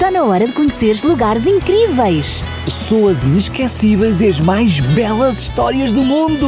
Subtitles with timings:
[0.00, 2.42] Está na hora de conheceres lugares incríveis.
[2.64, 6.46] Pessoas inesquecíveis e as mais belas histórias do mundo.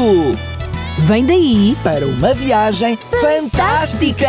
[1.01, 4.27] Vem daí Para uma viagem fantástica!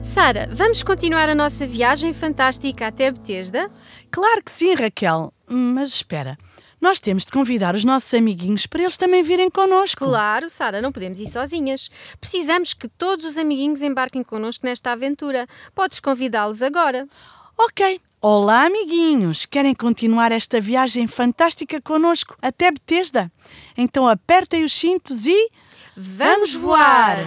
[0.00, 3.70] Sara, vamos continuar a nossa viagem fantástica até Betesda?
[4.10, 5.34] Claro que sim, Raquel.
[5.46, 6.38] Mas espera,
[6.80, 10.04] nós temos de convidar os nossos amiguinhos para eles também virem connosco.
[10.04, 11.90] Claro, Sara, não podemos ir sozinhas.
[12.20, 15.46] Precisamos que todos os amiguinhos embarquem connosco nesta aventura.
[15.74, 17.06] Podes convidá-los agora.
[17.58, 18.00] Ok.
[18.22, 19.46] Olá, amiguinhos.
[19.46, 23.30] Querem continuar esta viagem fantástica connosco até Betesda?
[23.76, 25.50] Então apertem os cintos e...
[25.96, 27.18] Vamos voar!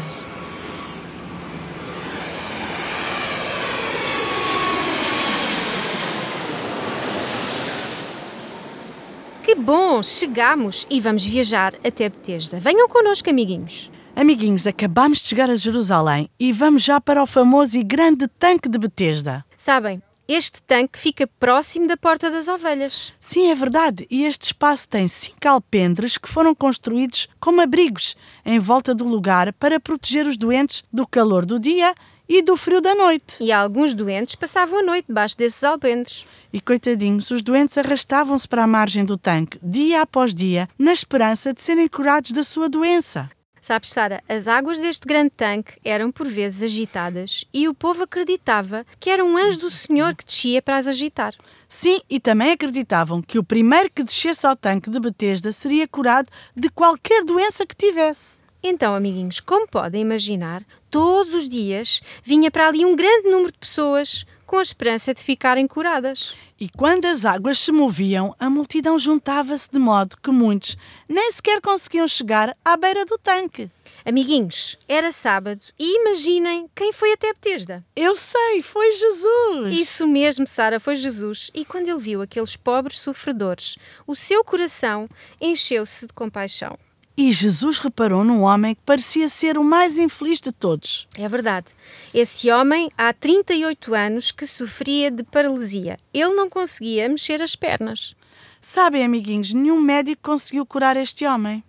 [9.53, 10.01] Que bom!
[10.01, 12.59] Chegamos e vamos viajar até Betesda.
[12.59, 13.91] Venham connosco, amiguinhos.
[14.15, 18.67] Amiguinhos, acabamos de chegar a Jerusalém e vamos já para o famoso e grande tanque
[18.67, 19.45] de Betesda.
[19.55, 23.13] Sabem, este tanque fica próximo da Porta das Ovelhas.
[23.19, 24.07] Sim, é verdade.
[24.09, 29.53] E este espaço tem cinco alpendres que foram construídos como abrigos em volta do lugar
[29.53, 31.93] para proteger os doentes do calor do dia
[32.33, 33.37] e do frio da noite.
[33.39, 36.25] E alguns doentes passavam a noite debaixo desses alpendres.
[36.51, 41.53] E coitadinhos, os doentes arrastavam-se para a margem do tanque, dia após dia, na esperança
[41.53, 43.29] de serem curados da sua doença.
[43.61, 48.83] Sabes, Sara, as águas deste grande tanque eram por vezes agitadas e o povo acreditava
[48.99, 51.33] que era um anjo do Senhor que descia para as agitar.
[51.65, 56.29] Sim, e também acreditavam que o primeiro que descesse ao tanque de Betesda seria curado
[56.53, 58.42] de qualquer doença que tivesse.
[58.65, 63.57] Então, amiguinhos, como podem imaginar, todos os dias vinha para ali um grande número de
[63.57, 66.33] pessoas com a esperança de ficarem curadas.
[66.57, 70.77] E quando as águas se moviam, a multidão juntava-se de modo que muitos
[71.09, 73.69] nem sequer conseguiam chegar à beira do tanque.
[74.05, 77.83] Amiguinhos, era sábado e imaginem quem foi até Betesda.
[77.95, 79.77] Eu sei, foi Jesus!
[79.77, 81.51] Isso mesmo, Sara, foi Jesus.
[81.53, 85.09] E quando ele viu aqueles pobres sofredores, o seu coração
[85.41, 86.77] encheu-se de compaixão.
[87.15, 91.07] E Jesus reparou num homem que parecia ser o mais infeliz de todos.
[91.15, 91.67] É verdade.
[92.11, 95.95] Esse homem há 38 anos que sofria de paralisia.
[96.11, 98.15] Ele não conseguia mexer as pernas.
[98.59, 101.63] Sabem, amiguinhos, nenhum médico conseguiu curar este homem.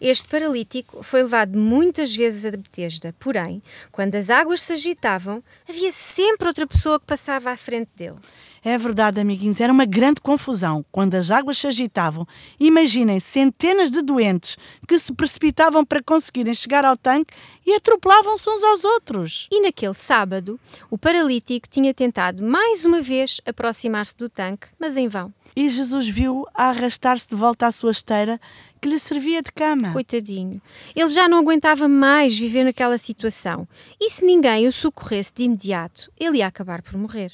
[0.00, 3.62] Este paralítico foi levado muitas vezes a Betesda, porém,
[3.92, 8.16] quando as águas se agitavam, havia sempre outra pessoa que passava à frente dele.
[8.62, 10.84] É verdade, amiguinhos, era uma grande confusão.
[10.92, 12.26] Quando as águas se agitavam,
[12.58, 17.32] imaginem centenas de doentes que se precipitavam para conseguirem chegar ao tanque
[17.66, 19.48] e atropelavam-se uns aos outros.
[19.50, 20.60] E naquele sábado,
[20.90, 25.32] o paralítico tinha tentado mais uma vez aproximar-se do tanque, mas em vão.
[25.56, 28.40] E Jesus viu a arrastar-se de volta à sua esteira
[28.80, 29.92] que lhe servia de cama.
[29.92, 30.60] Coitadinho.
[30.94, 33.66] Ele já não aguentava mais viver naquela situação.
[34.00, 37.32] E se ninguém o socorresse de imediato, ele ia acabar por morrer.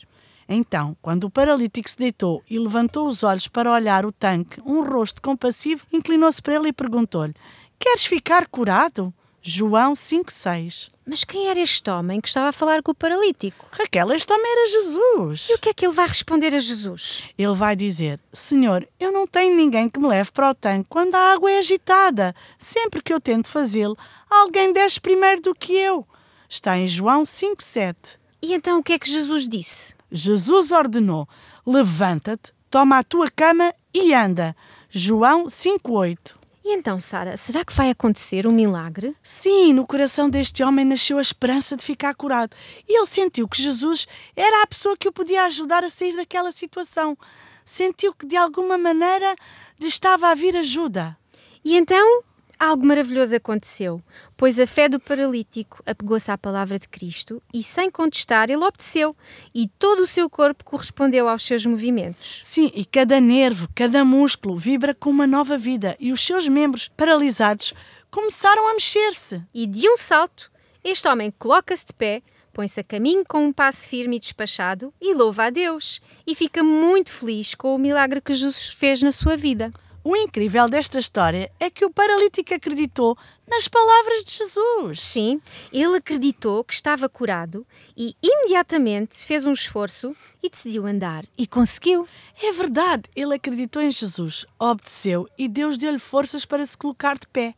[0.49, 4.83] Então, quando o paralítico se deitou e levantou os olhos para olhar o tanque, um
[4.85, 7.35] rosto compassivo inclinou-se para ele e perguntou-lhe:
[7.79, 9.13] Queres ficar curado?
[9.49, 10.89] João 5,6.
[11.07, 13.69] Mas quem era este homem que estava a falar com o paralítico?
[13.71, 15.49] Raquel, este homem era Jesus.
[15.51, 17.29] E o que é que ele vai responder a Jesus?
[17.39, 21.15] Ele vai dizer: Senhor, eu não tenho ninguém que me leve para o tanque quando
[21.15, 22.35] a água é agitada.
[22.59, 23.97] Sempre que eu tento fazê-lo,
[24.29, 26.05] alguém desce primeiro do que eu.
[26.49, 28.19] Está em João 5,7.
[28.43, 29.96] E então o que é que Jesus disse?
[30.11, 31.29] Jesus ordenou:
[31.67, 34.55] Levanta-te, toma a tua cama e anda.
[34.89, 36.35] João 5,8.
[36.65, 39.15] E então, Sara, será que vai acontecer um milagre?
[39.23, 42.57] Sim, no coração deste homem nasceu a esperança de ficar curado.
[42.89, 46.51] E ele sentiu que Jesus era a pessoa que o podia ajudar a sair daquela
[46.51, 47.17] situação.
[47.65, 49.37] Sentiu que de alguma maneira
[49.79, 51.17] lhe estava a vir ajuda.
[51.65, 52.25] E então
[52.59, 54.03] algo maravilhoso aconteceu,
[54.37, 59.17] pois a fé do paralítico apegou-se à palavra de Cristo e, sem contestar, ele obedeceu
[59.55, 62.43] e todo o seu corpo correspondeu aos seus movimentos.
[62.45, 66.89] Sim, e cada nervo, cada músculo vibra com uma nova vida e os seus membros
[66.97, 67.75] paralisados
[68.11, 69.43] começaram a mexer-se.
[69.53, 70.51] E de um salto,
[70.83, 72.23] este homem coloca-se de pé,
[72.53, 76.63] põe-se a caminho com um passo firme e despachado e louva a Deus e fica
[76.63, 79.71] muito feliz com o milagre que Jesus fez na sua vida.
[80.09, 85.03] O incrível desta história é que o paralítico acreditou nas palavras de Jesus.
[85.03, 85.41] Sim,
[85.73, 87.67] ele acreditou que estava curado
[87.97, 92.07] e imediatamente fez um esforço e decidiu andar e conseguiu.
[92.41, 97.27] É verdade, ele acreditou em Jesus, obedeceu e Deus deu-lhe forças para se colocar de
[97.27, 97.53] pé.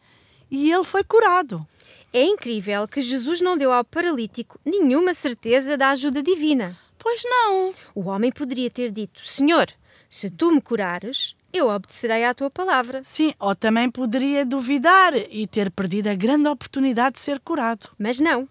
[0.51, 1.67] E ele foi curado.
[2.15, 6.75] É incrível que Jesus não deu ao paralítico nenhuma certeza da ajuda divina.
[6.99, 7.75] Pois não.
[7.95, 9.71] O homem poderia ter dito: Senhor,
[10.09, 13.03] se tu me curares, eu obedecerei à tua palavra.
[13.03, 17.91] Sim, ou também poderia duvidar e ter perdido a grande oportunidade de ser curado.
[17.99, 18.49] Mas não.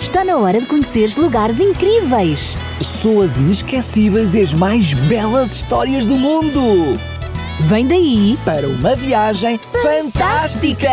[0.00, 6.16] Está na hora de conheceres lugares incríveis, pessoas inesquecíveis e as mais belas histórias do
[6.16, 6.60] mundo.
[7.60, 10.88] Vem daí para uma viagem fantástica.